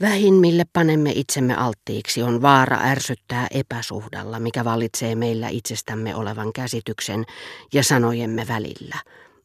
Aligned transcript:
Vähin, 0.00 0.34
mille 0.34 0.64
panemme 0.72 1.12
itsemme 1.14 1.54
alttiiksi, 1.56 2.22
on 2.22 2.42
vaara 2.42 2.78
ärsyttää 2.82 3.46
epäsuhdalla, 3.50 4.40
mikä 4.40 4.64
valitsee 4.64 5.14
meillä 5.14 5.48
itsestämme 5.48 6.14
olevan 6.14 6.52
käsityksen 6.52 7.24
ja 7.72 7.84
sanojemme 7.84 8.46
välillä. 8.48 8.96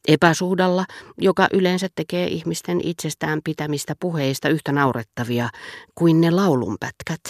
Epäsuhdalla, 0.08 0.86
joka 1.18 1.48
yleensä 1.54 1.88
tekee 1.96 2.28
ihmisten 2.28 2.82
itsestään 2.84 3.40
pitämistä 3.44 3.96
puheista 4.00 4.50
yhtä 4.50 4.72
naurettavia 4.72 5.50
kuin 5.96 6.22
ne 6.22 6.32
laulunpätkät, 6.32 7.22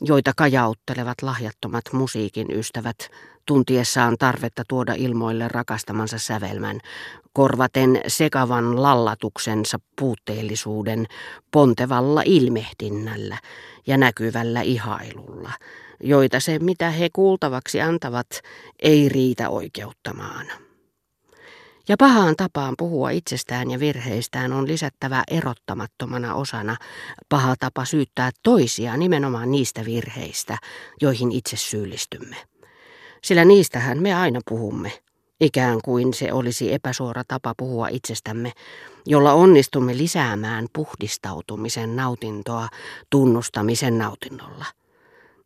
joita 0.00 0.32
kajauttelevat 0.36 1.22
lahjattomat 1.22 1.84
musiikin 1.92 2.50
ystävät 2.50 2.96
tuntiessaan 3.46 4.16
tarvetta 4.18 4.62
tuoda 4.68 4.94
ilmoille 4.94 5.48
rakastamansa 5.48 6.18
sävelmän, 6.18 6.80
korvaten 7.32 8.00
sekavan 8.06 8.82
lallatuksensa 8.82 9.78
puutteellisuuden 9.98 11.06
pontevalla 11.50 12.22
ilmehdinnällä 12.24 13.38
ja 13.86 13.96
näkyvällä 13.96 14.60
ihailulla, 14.60 15.52
joita 16.00 16.40
se 16.40 16.58
mitä 16.58 16.90
he 16.90 17.08
kuultavaksi 17.12 17.80
antavat 17.80 18.28
ei 18.78 19.08
riitä 19.08 19.48
oikeuttamaan. 19.48 20.65
Ja 21.88 21.96
pahaan 21.96 22.36
tapaan 22.36 22.74
puhua 22.78 23.10
itsestään 23.10 23.70
ja 23.70 23.80
virheistään 23.80 24.52
on 24.52 24.68
lisättävä 24.68 25.24
erottamattomana 25.30 26.34
osana 26.34 26.76
paha 27.28 27.54
tapa 27.60 27.84
syyttää 27.84 28.30
toisia 28.42 28.96
nimenomaan 28.96 29.50
niistä 29.50 29.84
virheistä, 29.84 30.58
joihin 31.00 31.32
itse 31.32 31.56
syyllistymme. 31.56 32.36
Sillä 33.22 33.44
niistähän 33.44 34.02
me 34.02 34.14
aina 34.14 34.40
puhumme, 34.48 34.92
ikään 35.40 35.78
kuin 35.84 36.14
se 36.14 36.32
olisi 36.32 36.72
epäsuora 36.72 37.22
tapa 37.28 37.54
puhua 37.56 37.88
itsestämme, 37.88 38.52
jolla 39.06 39.32
onnistumme 39.32 39.96
lisäämään 39.96 40.66
puhdistautumisen 40.72 41.96
nautintoa 41.96 42.68
tunnustamisen 43.10 43.98
nautinnolla. 43.98 44.64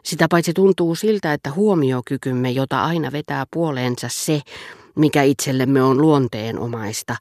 Sitä 0.04 0.26
paitsi 0.30 0.52
tuntuu 0.52 0.94
siltä, 0.94 1.32
että 1.32 1.50
huomiokykymme, 1.50 2.50
jota 2.50 2.84
aina 2.84 3.12
vetää 3.12 3.44
puoleensa 3.52 4.08
se, 4.10 4.40
mikä 4.96 5.22
itsellemme 5.22 5.82
on 5.82 6.00
luonteenomaista, 6.00 7.16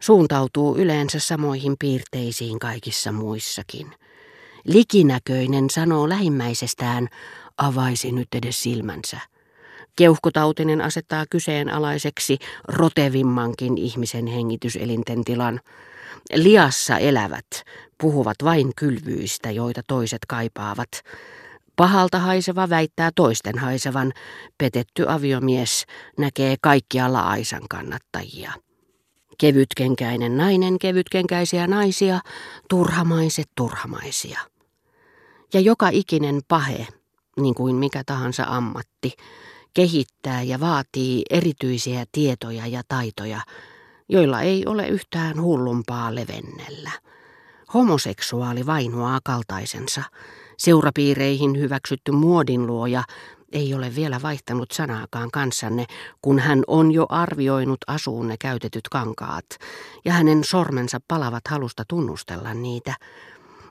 suuntautuu 0.00 0.76
yleensä 0.76 1.18
samoihin 1.18 1.76
piirteisiin 1.78 2.58
kaikissa 2.58 3.12
muissakin. 3.12 3.86
Likinäköinen 4.64 5.70
sanoo 5.70 6.08
lähimmäisestään, 6.08 7.08
avaisi 7.58 8.12
nyt 8.12 8.28
edes 8.34 8.62
silmänsä. 8.62 9.18
Keuhkotautinen 9.96 10.80
asettaa 10.80 11.24
kyseenalaiseksi 11.30 12.38
rotevimmankin 12.68 13.78
ihmisen 13.78 14.26
hengityselinten 14.26 15.24
tilan. 15.24 15.60
Liassa 16.34 16.98
elävät 16.98 17.46
puhuvat 18.00 18.36
vain 18.44 18.72
kylvyistä, 18.76 19.50
joita 19.50 19.80
toiset 19.86 20.18
kaipaavat. 20.28 20.88
Pahalta 21.76 22.18
haiseva 22.18 22.70
väittää 22.70 23.10
toisten 23.14 23.58
haisevan. 23.58 24.12
Petetty 24.58 25.04
aviomies 25.08 25.84
näkee 26.18 26.56
kaikkialla 26.60 27.20
Aisan 27.20 27.62
kannattajia. 27.70 28.52
Kevytkenkäinen 29.38 30.36
nainen, 30.36 30.78
kevytkenkäisiä 30.78 31.66
naisia, 31.66 32.20
turhamaiset 32.70 33.50
turhamaisia. 33.56 34.40
Ja 35.54 35.60
joka 35.60 35.88
ikinen 35.88 36.40
pahe, 36.48 36.86
niin 37.40 37.54
kuin 37.54 37.76
mikä 37.76 38.02
tahansa 38.06 38.44
ammatti, 38.48 39.12
kehittää 39.74 40.42
ja 40.42 40.60
vaatii 40.60 41.22
erityisiä 41.30 42.04
tietoja 42.12 42.66
ja 42.66 42.82
taitoja, 42.88 43.40
joilla 44.08 44.40
ei 44.40 44.66
ole 44.66 44.88
yhtään 44.88 45.42
hullumpaa 45.42 46.14
levennellä. 46.14 46.90
Homoseksuaali 47.74 48.66
vainoaa 48.66 49.20
kaltaisensa. 49.24 50.02
Seurapiireihin 50.56 51.58
hyväksytty 51.58 52.12
muodinluoja 52.12 53.02
ei 53.52 53.74
ole 53.74 53.94
vielä 53.94 54.20
vaihtanut 54.22 54.70
sanaakaan 54.70 55.30
kanssanne, 55.30 55.86
kun 56.22 56.38
hän 56.38 56.62
on 56.66 56.92
jo 56.92 57.06
arvioinut 57.08 57.78
asuunne 57.86 58.36
käytetyt 58.40 58.88
kankaat, 58.88 59.46
ja 60.04 60.12
hänen 60.12 60.44
sormensa 60.44 61.00
palavat 61.08 61.48
halusta 61.48 61.84
tunnustella 61.88 62.54
niitä. 62.54 62.94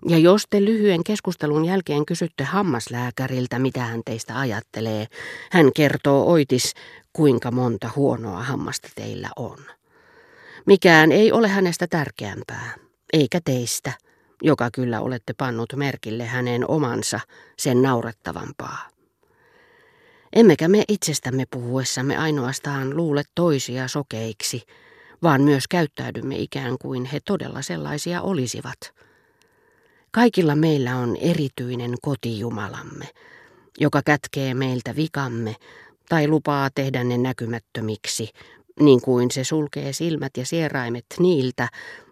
Ja 0.08 0.18
jos 0.18 0.44
te 0.50 0.66
lyhyen 0.66 1.04
keskustelun 1.04 1.66
jälkeen 1.66 2.06
kysytte 2.06 2.44
hammaslääkäriltä, 2.44 3.60
mitä 3.60 3.80
hän 3.84 4.02
teistä 4.06 4.40
ajattelee, 4.40 5.08
hän 5.52 5.72
kertoo 5.76 6.32
oitis, 6.32 6.74
kuinka 7.14 7.52
monta 7.52 7.90
huonoa 7.96 8.44
hammasta 8.44 8.90
teillä 8.96 9.30
on. 9.36 9.58
Mikään 10.66 11.12
ei 11.12 11.32
ole 11.32 11.48
hänestä 11.48 11.88
tärkeämpää, 11.88 12.76
eikä 13.14 13.40
teistä, 13.46 13.92
joka 14.44 14.70
kyllä 14.74 15.02
olette 15.02 15.34
pannut 15.34 15.74
merkille 15.76 16.26
hänen 16.26 16.70
omansa, 16.70 17.20
sen 17.60 17.82
naurettavampaa. 17.82 18.90
Emmekä 20.34 20.68
me 20.68 20.84
itsestämme 20.88 21.44
puhuessamme 21.52 22.18
ainoastaan 22.18 22.98
luule 22.98 23.24
toisia 23.36 23.88
sokeiksi, 23.88 24.62
vaan 25.24 25.42
myös 25.42 25.68
käyttäydymme 25.68 26.36
ikään 26.36 26.78
kuin 26.82 27.06
he 27.06 27.20
todella 27.26 27.62
sellaisia 27.62 28.22
olisivat. 28.22 28.94
Kaikilla 30.12 30.56
meillä 30.56 30.98
on 30.98 31.16
erityinen 31.16 31.94
kotijumalamme, 32.02 33.10
joka 33.80 34.02
kätkee 34.06 34.54
meiltä 34.54 34.96
vikamme 34.96 35.56
tai 36.10 36.28
lupaa 36.28 36.70
tehdä 36.76 37.04
ne 37.04 37.18
näkymättömiksi, 37.18 38.30
niin 38.80 39.02
kuin 39.02 39.32
se 39.32 39.44
sulkee 39.44 39.94
silmät 39.94 40.38
ja 40.38 40.46
sieraimet 40.46 41.06
niiltä, 41.20 41.68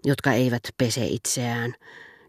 jotka 0.05 0.31
eivät 0.31 0.63
pese 0.77 1.05
itseään, 1.05 1.73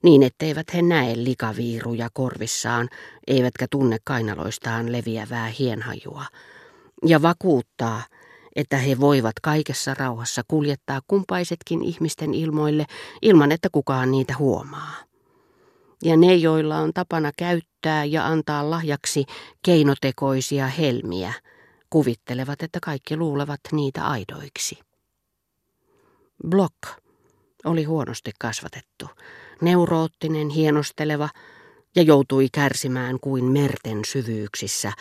niin 0.02 0.22
etteivät 0.22 0.74
he 0.74 0.82
näe 0.82 1.12
likaviiruja 1.16 2.08
korvissaan, 2.12 2.88
eivätkä 3.26 3.66
tunne 3.70 3.98
kainaloistaan 4.04 4.92
leviävää 4.92 5.46
hienhajua, 5.46 6.24
ja 7.06 7.22
vakuuttaa, 7.22 8.02
että 8.56 8.76
he 8.76 9.00
voivat 9.00 9.40
kaikessa 9.42 9.94
rauhassa 9.94 10.42
kuljettaa 10.48 11.00
kumpaisetkin 11.06 11.82
ihmisten 11.82 12.34
ilmoille 12.34 12.86
ilman, 13.22 13.52
että 13.52 13.68
kukaan 13.72 14.10
niitä 14.10 14.34
huomaa. 14.38 14.94
Ja 16.04 16.16
ne, 16.16 16.34
joilla 16.34 16.78
on 16.78 16.92
tapana 16.92 17.30
käyttää 17.38 18.04
ja 18.04 18.26
antaa 18.26 18.70
lahjaksi 18.70 19.24
keinotekoisia 19.64 20.66
helmiä, 20.66 21.32
kuvittelevat, 21.90 22.62
että 22.62 22.78
kaikki 22.82 23.16
luulevat 23.16 23.60
niitä 23.72 24.06
aidoiksi. 24.06 24.78
Block 26.48 26.76
oli 27.64 27.84
huonosti 27.84 28.30
kasvatettu, 28.40 29.06
neuroottinen, 29.60 30.48
hienosteleva 30.48 31.28
ja 31.96 32.02
joutui 32.02 32.48
kärsimään 32.52 33.20
kuin 33.20 33.44
merten 33.44 34.00
syvyyksissä, 34.06 34.92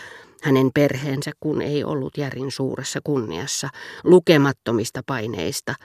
hänen 0.41 0.72
perheensä 0.73 1.31
kun 1.39 1.62
ei 1.62 1.84
ollut 1.84 2.17
järin 2.17 2.51
suuressa 2.51 3.00
kunniassa, 3.03 3.69
lukemattomista 4.03 5.01
paineista, 5.06 5.75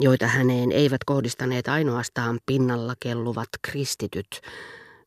joita 0.00 0.26
häneen 0.26 0.72
eivät 0.72 1.04
kohdistaneet 1.06 1.68
ainoastaan 1.68 2.38
pinnalla 2.46 2.94
kelluvat 3.00 3.48
kristityt, 3.62 4.40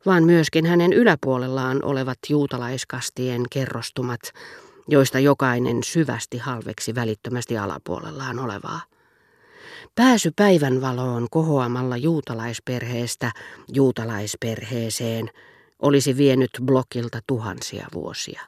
vaan 0.06 0.24
myöskin 0.24 0.66
hänen 0.66 0.94
yläpuolellaan 0.94 1.84
olevat 1.84 2.18
juutalaiskastien 2.30 3.44
kerrostumat, 3.52 4.22
joista 4.88 5.20
jokainen 5.20 5.84
syvästi 5.84 6.38
halveksi 6.38 6.96
välittömästi 6.96 7.58
alapuolellaan 7.58 8.40
olevaa. 8.40 8.93
Pääsy 9.96 10.32
päivänvaloon 10.36 11.28
kohoamalla 11.32 11.98
juutalaisperheestä 11.98 13.32
juutalaisperheeseen 13.74 15.30
olisi 15.82 16.18
vienyt 16.18 16.52
blokilta 16.66 17.20
tuhansia 17.28 17.88
vuosia. 17.94 18.42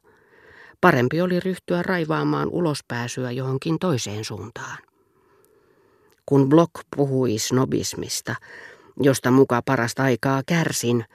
Parempi 0.81 1.21
oli 1.21 1.39
ryhtyä 1.39 1.83
raivaamaan 1.83 2.49
ulospääsyä 2.49 3.31
johonkin 3.31 3.79
toiseen 3.79 4.25
suuntaan 4.25 4.77
kun 6.25 6.49
Block 6.49 6.71
puhui 6.95 7.37
snobismista, 7.39 8.35
josta 9.01 9.31
muka 9.31 9.61
parasta 9.61 10.03
aikaa 10.03 10.41
kärsin, 10.45 11.05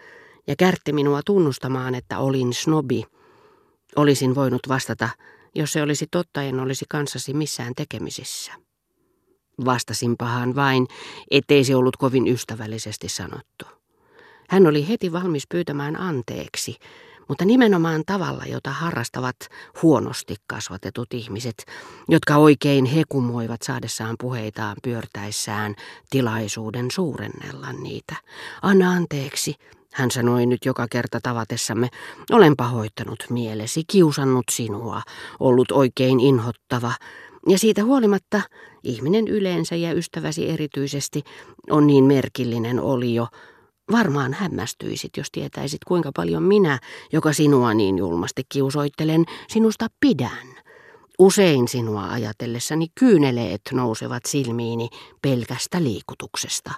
ja 0.47 0.57
kärtti 0.57 0.93
minua 0.93 1.21
tunnustamaan, 1.27 1.95
että 1.95 2.19
olin 2.19 2.55
snobi. 2.55 3.05
Olisin 3.97 4.35
voinut 4.35 4.63
vastata, 4.69 5.09
jos 5.55 5.73
se 5.73 5.83
olisi 5.83 6.07
totta, 6.11 6.43
en 6.43 6.61
olisi 6.61 6.85
kanssasi 6.89 7.35
missään 7.35 7.73
tekemisissä. 7.77 8.53
Vastasin 9.65 10.17
pahaan 10.17 10.55
vain, 10.55 10.87
ettei 11.31 11.65
se 11.65 11.77
ollut 11.77 11.97
kovin 11.97 12.29
ystävällisesti 12.29 13.09
sanottu. 13.09 13.65
Hän 14.51 14.67
oli 14.67 14.89
heti 14.89 15.13
valmis 15.13 15.45
pyytämään 15.49 16.01
anteeksi, 16.01 16.77
mutta 17.29 17.45
nimenomaan 17.45 18.03
tavalla, 18.07 18.45
jota 18.45 18.71
harrastavat 18.71 19.37
huonosti 19.83 20.35
kasvatetut 20.47 21.15
ihmiset, 21.15 21.65
jotka 22.09 22.37
oikein 22.37 22.85
hekumoivat 22.85 23.63
saadessaan 23.63 24.17
puheitaan 24.21 24.77
pyörtäessään 24.83 25.75
tilaisuuden 26.11 26.91
suurennella 26.91 27.73
niitä. 27.73 28.15
Anna 28.63 28.91
anteeksi, 28.91 29.55
hän 29.93 30.11
sanoi 30.11 30.47
nyt 30.47 30.65
joka 30.65 30.87
kerta 30.91 31.19
tavatessamme, 31.23 31.89
olen 32.33 32.57
pahoittanut 32.57 33.25
mielesi, 33.31 33.83
kiusannut 33.91 34.45
sinua, 34.51 35.03
ollut 35.41 35.73
oikein 35.73 36.21
inhottava, 36.21 36.93
ja 37.49 37.59
siitä 37.59 37.85
huolimatta 37.85 38.41
ihminen 38.83 39.29
yleensä 39.29 39.77
ja 39.77 39.93
ystäväsi 39.93 40.49
erityisesti 40.49 41.23
on 41.71 41.87
niin 41.87 42.05
merkillinen 42.05 42.81
olio, 42.81 43.27
Varmaan 43.93 44.33
hämmästyisit, 44.33 45.17
jos 45.17 45.31
tietäisit, 45.33 45.85
kuinka 45.85 46.11
paljon 46.17 46.43
minä, 46.43 46.79
joka 47.13 47.33
sinua 47.33 47.75
niin 47.75 47.99
julmasti 47.99 48.43
kiusoittelen, 48.49 49.25
sinusta 49.49 49.87
pidän. 50.01 50.49
Usein 51.19 51.69
sinua 51.69 52.11
ajatellessani 52.11 52.87
kyyneleet 53.01 53.61
nousevat 53.73 54.27
silmiini 54.27 54.89
pelkästä 55.23 55.83
liikutuksesta. 55.83 56.71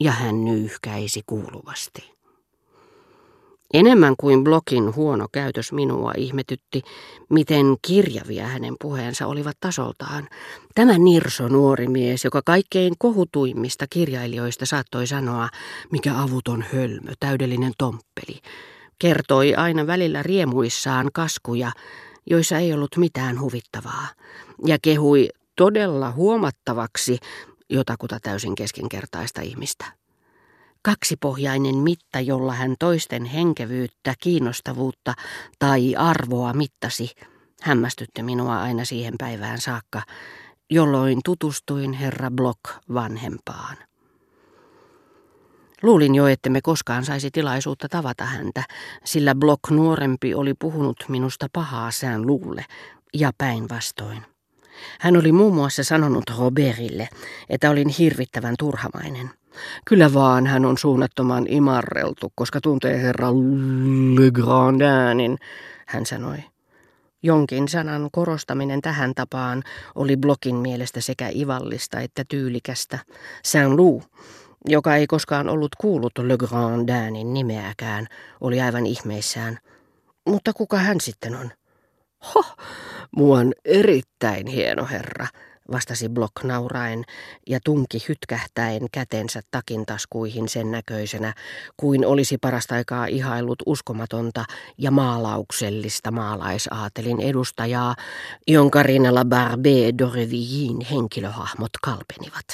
Ja 0.00 0.12
hän 0.12 0.44
nyyhkäisi 0.44 1.20
kuuluvasti. 1.26 2.15
Enemmän 3.74 4.14
kuin 4.20 4.44
blokin 4.44 4.94
huono 4.94 5.26
käytös 5.32 5.72
minua 5.72 6.12
ihmetytti, 6.16 6.82
miten 7.30 7.76
kirjavia 7.86 8.46
hänen 8.46 8.74
puheensa 8.80 9.26
olivat 9.26 9.56
tasoltaan. 9.60 10.28
Tämä 10.74 10.98
Nirso 10.98 11.48
nuori 11.48 11.88
mies, 11.88 12.24
joka 12.24 12.42
kaikkein 12.44 12.94
kohutuimmista 12.98 13.86
kirjailijoista 13.90 14.66
saattoi 14.66 15.06
sanoa, 15.06 15.48
mikä 15.92 16.22
avuton 16.22 16.64
hölmö, 16.72 17.12
täydellinen 17.20 17.72
tomppeli, 17.78 18.40
kertoi 18.98 19.54
aina 19.54 19.86
välillä 19.86 20.22
riemuissaan 20.22 21.10
kaskuja, 21.12 21.72
joissa 22.26 22.58
ei 22.58 22.72
ollut 22.72 22.96
mitään 22.96 23.40
huvittavaa, 23.40 24.08
ja 24.66 24.78
kehui 24.82 25.28
todella 25.56 26.10
huomattavaksi 26.10 27.18
jotakuta 27.70 28.18
täysin 28.22 28.54
keskinkertaista 28.54 29.40
ihmistä. 29.40 30.05
Kaksipohjainen 30.86 31.76
mitta, 31.76 32.20
jolla 32.20 32.52
hän 32.52 32.74
toisten 32.78 33.24
henkevyyttä, 33.24 34.14
kiinnostavuutta 34.20 35.14
tai 35.58 35.96
arvoa 35.96 36.52
mittasi, 36.52 37.10
hämmästytti 37.62 38.22
minua 38.22 38.62
aina 38.62 38.84
siihen 38.84 39.14
päivään 39.18 39.60
saakka, 39.60 40.02
jolloin 40.70 41.20
tutustuin 41.24 41.92
herra 41.92 42.30
Block 42.30 42.60
vanhempaan. 42.94 43.76
Luulin 45.82 46.14
jo, 46.14 46.26
että 46.26 46.50
me 46.50 46.60
koskaan 46.60 47.04
saisi 47.04 47.30
tilaisuutta 47.30 47.88
tavata 47.88 48.24
häntä, 48.24 48.62
sillä 49.04 49.34
Block 49.34 49.70
nuorempi 49.70 50.34
oli 50.34 50.54
puhunut 50.54 51.04
minusta 51.08 51.46
pahaa 51.52 51.90
sään 51.90 52.26
luulle 52.26 52.64
ja 53.14 53.30
päinvastoin. 53.38 54.22
Hän 55.00 55.16
oli 55.16 55.32
muun 55.32 55.54
muassa 55.54 55.84
sanonut 55.84 56.24
Robertille, 56.38 57.08
että 57.48 57.70
olin 57.70 57.88
hirvittävän 57.88 58.54
turhamainen– 58.58 59.30
Kyllä 59.84 60.14
vaan 60.14 60.46
hän 60.46 60.64
on 60.64 60.78
suunnattoman 60.78 61.46
imarreltu, 61.48 62.32
koska 62.34 62.60
tuntee 62.60 63.02
herra 63.02 63.28
Le 64.18 64.30
Grandinin, 64.30 65.38
hän 65.86 66.06
sanoi. 66.06 66.38
Jonkin 67.22 67.68
sanan 67.68 68.08
korostaminen 68.12 68.82
tähän 68.82 69.14
tapaan 69.14 69.62
oli 69.94 70.16
Blokin 70.16 70.56
mielestä 70.56 71.00
sekä 71.00 71.28
ivallista 71.36 72.00
että 72.00 72.24
tyylikästä. 72.28 72.98
Saint-Loup, 73.42 74.02
joka 74.68 74.96
ei 74.96 75.06
koskaan 75.06 75.48
ollut 75.48 75.74
kuullut 75.80 76.12
Le 76.18 76.36
Grandinin 76.36 77.34
nimeäkään, 77.34 78.06
oli 78.40 78.60
aivan 78.60 78.86
ihmeissään. 78.86 79.58
Mutta 80.26 80.52
kuka 80.52 80.76
hän 80.76 81.00
sitten 81.00 81.36
on? 81.36 81.50
Ho, 82.34 82.44
muun 83.16 83.52
erittäin 83.64 84.46
hieno 84.46 84.86
herra, 84.90 85.26
vastasi 85.72 86.08
Block 86.08 86.44
nauraen 86.44 87.04
ja 87.46 87.60
tunki 87.64 88.04
hytkähtäen 88.08 88.86
kätensä 88.92 89.40
takintaskuihin 89.50 90.48
sen 90.48 90.70
näköisenä, 90.70 91.34
kuin 91.76 92.06
olisi 92.06 92.38
parasta 92.38 92.74
aikaa 92.74 93.06
ihaillut 93.06 93.62
uskomatonta 93.66 94.44
ja 94.78 94.90
maalauksellista 94.90 96.10
maalaisaatelin 96.10 97.20
edustajaa, 97.20 97.94
jonka 98.46 98.82
rinnalla 98.82 99.22
Barbé 99.22 99.92
d'Aurevilliin 100.02 100.86
henkilöhahmot 100.90 101.72
kalpenivat. 101.82 102.46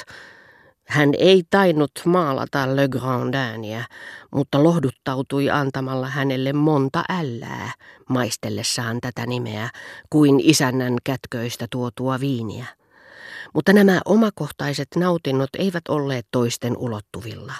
Hän 0.87 1.09
ei 1.19 1.43
tainnut 1.49 1.91
maalata 2.05 2.75
Le 2.75 2.87
Grandinia, 2.87 3.83
mutta 4.31 4.63
lohduttautui 4.63 5.49
antamalla 5.49 6.07
hänelle 6.07 6.53
monta 6.53 7.03
ällää 7.09 7.71
maistellessaan 8.09 8.97
tätä 9.01 9.25
nimeä 9.25 9.69
kuin 10.09 10.39
isännän 10.39 10.97
kätköistä 11.03 11.67
tuotua 11.71 12.19
viiniä. 12.19 12.65
Mutta 13.53 13.73
nämä 13.73 14.01
omakohtaiset 14.05 14.87
nautinnot 14.95 15.49
eivät 15.57 15.87
olleet 15.89 16.27
toisten 16.31 16.77
ulottuvilla. 16.77 17.53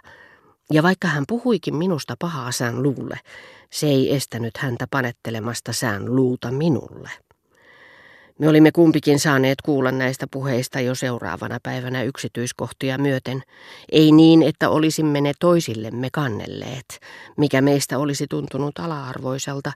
Ja 0.71 0.83
vaikka 0.83 1.07
hän 1.07 1.23
puhuikin 1.27 1.75
minusta 1.75 2.15
pahaa 2.19 2.51
sään 2.51 2.83
luulle, 2.83 3.19
se 3.71 3.87
ei 3.87 4.15
estänyt 4.15 4.57
häntä 4.57 4.87
panettelemasta 4.91 5.73
sään 5.73 6.15
luuta 6.15 6.51
minulle. 6.51 7.09
Me 8.39 8.47
olimme 8.47 8.71
kumpikin 8.71 9.19
saaneet 9.19 9.61
kuulla 9.61 9.91
näistä 9.91 10.25
puheista 10.31 10.79
jo 10.79 10.95
seuraavana 10.95 11.57
päivänä 11.63 12.03
yksityiskohtia 12.03 12.97
myöten. 12.97 13.43
Ei 13.91 14.11
niin, 14.11 14.43
että 14.43 14.69
olisimme 14.69 15.21
ne 15.21 15.31
toisillemme 15.39 16.09
kannelleet, 16.13 16.99
mikä 17.37 17.61
meistä 17.61 17.99
olisi 17.99 18.25
tuntunut 18.29 18.79
ala-arvoiselta, 18.79 19.71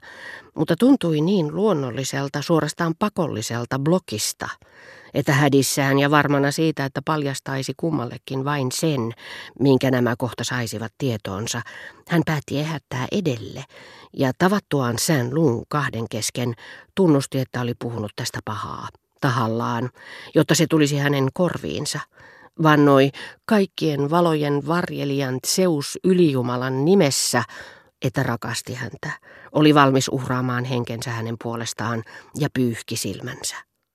mutta 0.54 0.76
tuntui 0.78 1.20
niin 1.20 1.54
luonnolliselta, 1.54 2.42
suorastaan 2.42 2.94
pakolliselta 2.98 3.78
blokista, 3.78 4.48
että 5.14 5.32
hädissään 5.32 5.98
ja 5.98 6.10
varmana 6.10 6.50
siitä, 6.50 6.84
että 6.84 7.02
paljastaisi 7.04 7.72
kummallekin 7.76 8.44
vain 8.44 8.72
sen, 8.72 9.12
minkä 9.60 9.90
nämä 9.90 10.16
kohta 10.16 10.44
saisivat 10.44 10.92
tietoonsa, 10.98 11.62
hän 12.08 12.22
päätti 12.26 12.58
ehättää 12.58 13.06
edelle 13.12 13.64
ja 14.12 14.32
tavattuaan 14.38 14.98
sään 14.98 15.34
luun 15.34 15.64
kahden 15.68 16.08
kesken 16.10 16.54
tunnusti, 16.94 17.38
että 17.38 17.60
oli 17.60 17.74
puhunut 17.78 18.12
tästä 18.16 18.38
pahaa 18.44 18.88
tahallaan, 19.20 19.90
jotta 20.34 20.54
se 20.54 20.66
tulisi 20.66 20.98
hänen 20.98 21.28
korviinsa. 21.32 22.00
Vannoi 22.62 23.10
kaikkien 23.44 24.10
valojen 24.10 24.66
varjelijan 24.66 25.38
Zeus 25.46 25.98
ylijumalan 26.04 26.84
nimessä, 26.84 27.42
että 28.02 28.22
rakasti 28.22 28.74
häntä, 28.74 29.10
oli 29.52 29.74
valmis 29.74 30.08
uhraamaan 30.08 30.64
henkensä 30.64 31.10
hänen 31.10 31.36
puolestaan 31.42 32.02
ja 32.38 32.48
pyyhki 32.54 32.96
silmänsä. 32.96 33.67